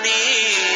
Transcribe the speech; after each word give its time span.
عنيد 0.00 0.67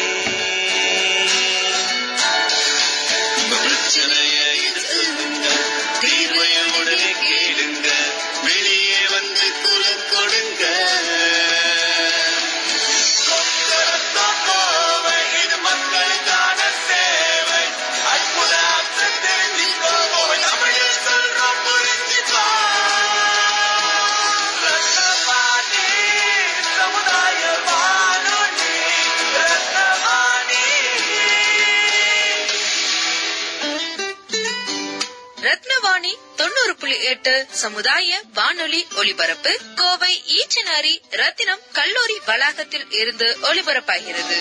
ரத்னவாணி 35.93 36.13
தொண்ணூறு 36.35 36.75
புள்ளி 36.79 36.95
எட்டு 37.03 37.45
சமுதாய 37.49 38.19
வானொலி 38.33 38.85
ஒலிபரப்பு. 38.97 39.51
கோவை 39.75 40.13
ஈச்சனாரி 40.37 40.93
ரத்தினம் 41.09 41.59
கல்லூரி 41.73 42.15
வளாகத்தில் 42.25 42.85
இருந்து 42.91 43.27
ஒலிபரப்பாகிறது. 43.41 44.37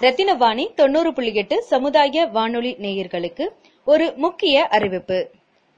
ரத்தினவாணி 0.00 0.74
தொண்ணூறு 0.74 1.12
புள்ளி 1.12 1.34
எட்டு 1.34 1.62
சமுதாய 1.62 2.24
வானொலி 2.26 2.72
நேயர்களுக்கு 2.74 3.48
ஒரு 3.84 4.12
முக்கிய 4.16 4.64
அறிவிப்பு. 4.68 5.30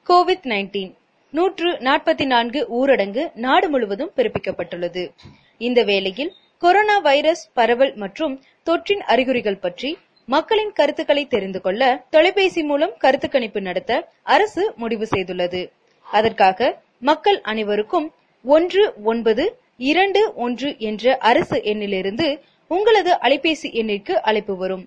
கோவிட் 0.09 0.47
நைன்டீன் 0.53 0.95
நூற்று 1.31 1.73
நாற்பத்தி 1.73 2.25
நான்கு 2.25 2.67
ஊரடங்கு 2.81 3.31
நாடு 3.35 3.69
முழுவதும் 3.69 4.13
பிறப்பிக்கப்பட்டுள்ளது. 4.17 5.11
இந்த 5.59 5.83
வேளையில் 5.83 6.33
கொரோனா 6.59 6.99
வைரஸ் 6.99 7.49
பரவல் 7.53 7.95
மற்றும் 7.95 8.45
தொற்றின் 8.67 9.05
அறிகுறிகள் 9.13 9.63
பற்றி 9.67 9.99
மக்களின் 10.29 10.73
கருத்துக்களை 10.73 11.27
தெரிந்து 11.27 11.61
கொள்ள 11.61 11.83
தொலைபேசி 12.11 12.63
மூலம் 12.63 12.95
கருத்து 12.99 13.29
கணிப்பு 13.29 13.61
நடத்த 13.61 14.09
அரசு 14.23 14.73
முடிவு 14.77 15.07
செய்துள்ளது. 15.11 15.63
அதற்காக 16.07 16.79
மக்கள் 16.99 17.41
அனைவருக்கும் 17.41 18.07
ஒன்று 18.45 18.93
ஒன்பது 19.05 19.45
இரண்டு 19.77 20.33
ஒன்று 20.35 20.77
என்ற 20.79 21.17
அரசு 21.31 21.57
எண்ணிலிருந்து 21.73 22.41
உங்களது 22.71 23.13
அலைபேசி 23.15 23.69
எண்ணிற்கு 23.81 24.15
அழைப்பு 24.21 24.57
வரும். 24.57 24.85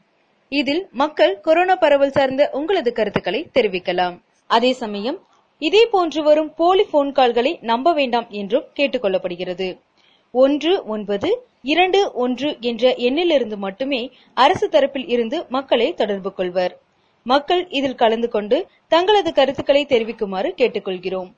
இதில் 0.52 0.88
மக்கள் 0.92 1.40
கொரோனா 1.40 1.76
பரவல் 1.76 2.12
சார்ந்த 2.12 2.50
உங்களது 2.54 2.92
கருத்துக்களை 2.94 3.42
தெரிவிக்கலாம். 3.54 4.16
அதே 4.50 4.74
சமயம் 4.74 5.18
இதே 5.62 5.86
போன்று 5.86 6.24
வரும் 6.24 6.54
போலி 6.54 6.84
போன் 6.84 7.12
கால்களை 7.12 7.52
நம்ப 7.62 7.94
வேண்டாம் 7.94 8.28
என்றும் 8.30 8.66
கேட்டுக்கொள்ளப்படுகிறது 8.76 9.68
ஒன்று 10.32 10.86
ஒன்பது 10.86 11.30
இரண்டு 11.72 12.00
ஒன்று 12.14 12.50
என்ற 12.62 12.84
எண்ணிலிருந்து 13.08 13.56
மட்டுமே 13.58 14.00
அரசு 14.34 14.68
தரப்பில் 14.70 15.10
இருந்து 15.10 15.38
மக்களை 15.50 15.94
தொடர்பு 15.94 16.32
கொள்வர். 16.34 16.74
மக்கள் 17.26 17.64
இதில் 17.70 17.96
கலந்து 17.96 18.28
கொண்டு 18.30 18.58
தங்களது 18.88 19.34
கருத்துக்களை 19.34 19.86
தெரிவிக்குமாறு 19.86 20.50
கேட்டுக்கொள்கிறோம். 20.58 21.30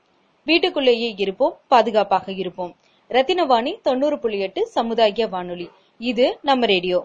வீட்டுக்குள்ளேயே 0.48 1.14
இருப்போம் 1.18 1.56
பாதுகாப்பாக 1.68 2.32
இருப்போம். 2.32 2.74
ரத்தினவாணி 3.10 3.74
தொண்ணூறு 3.82 4.20
புள்ளி 4.20 4.40
எட்டு 4.40 4.68
சமுதாய 4.68 5.28
வானொலி. 5.28 5.68
இது 6.00 6.26
நம்ம 6.42 6.66
ரேடியோ. 6.66 7.00